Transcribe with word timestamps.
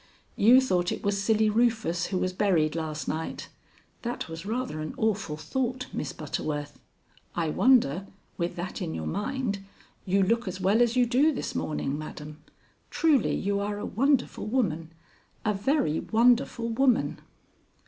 You 0.35 0.59
thought 0.61 0.91
it 0.91 1.03
was 1.03 1.21
Silly 1.21 1.47
Rufus 1.47 2.07
who 2.07 2.17
was 2.17 2.33
buried 2.33 2.73
last 2.73 3.07
night. 3.07 3.49
That 4.01 4.27
was 4.27 4.47
rather 4.47 4.79
an 4.81 4.95
awful 4.97 5.37
thought, 5.37 5.85
Miss 5.93 6.11
Butterworth. 6.11 6.79
I 7.35 7.51
wonder, 7.51 8.07
with 8.35 8.55
that 8.55 8.81
in 8.81 8.95
your 8.95 9.05
mind, 9.05 9.59
you 10.03 10.23
look 10.23 10.47
as 10.47 10.59
well 10.59 10.81
as 10.81 10.95
you 10.95 11.05
do 11.05 11.31
this 11.31 11.53
morning, 11.53 11.99
madam. 11.99 12.41
Truly 12.89 13.35
you 13.35 13.59
are 13.59 13.77
a 13.77 13.85
wonderful 13.85 14.47
woman 14.47 14.91
a 15.45 15.53
very 15.53 15.99
wonderful 15.99 16.69
woman." 16.69 17.19